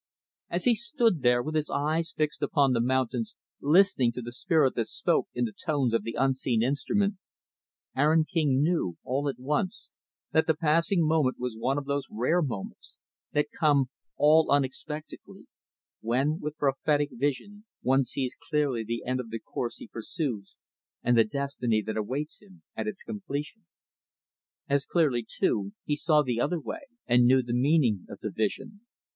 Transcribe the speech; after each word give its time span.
As 0.49 0.63
he 0.65 0.73
stood 0.73 1.21
there, 1.21 1.43
with 1.43 1.53
his 1.53 1.69
eyes 1.69 2.11
fixed 2.17 2.41
upon 2.41 2.71
the 2.73 2.81
mountains, 2.81 3.35
listening 3.61 4.11
to 4.13 4.21
the 4.23 4.31
spirit 4.31 4.73
that 4.73 4.87
spoke 4.87 5.27
in 5.35 5.45
the 5.45 5.51
tones 5.51 5.93
of 5.93 6.01
the 6.01 6.15
unseen 6.17 6.63
instrument, 6.63 7.17
Aaron 7.95 8.25
King 8.25 8.63
knew, 8.63 8.97
all 9.03 9.29
at 9.29 9.37
once, 9.37 9.93
that 10.31 10.47
the 10.47 10.55
passing 10.55 11.05
moment 11.05 11.37
was 11.37 11.55
one 11.55 11.77
of 11.77 11.85
those 11.85 12.07
rare 12.09 12.41
moments 12.41 12.97
that 13.33 13.51
come, 13.59 13.91
all 14.17 14.49
unexpectedly 14.49 15.45
when, 15.99 16.39
with 16.39 16.57
prophetic 16.57 17.09
vision, 17.11 17.65
one 17.83 18.03
sees 18.03 18.35
clearly 18.49 18.83
the 18.83 19.03
end 19.05 19.19
of 19.19 19.29
the 19.29 19.37
course 19.37 19.75
he 19.77 19.87
pursues 19.87 20.57
and 21.03 21.15
the 21.15 21.23
destiny 21.23 21.79
that 21.83 22.03
waits 22.07 22.41
him 22.41 22.63
at 22.75 22.87
its 22.87 23.03
completion. 23.03 23.67
As 24.67 24.83
clearly, 24.83 25.23
too, 25.29 25.73
he 25.85 25.95
saw 25.95 26.23
the 26.23 26.39
other 26.41 26.59
way, 26.59 26.87
and 27.05 27.25
knew 27.27 27.43
the 27.43 27.53
meaning 27.53 28.07
of 28.09 28.19
the 28.21 28.31
vision. 28.31 28.81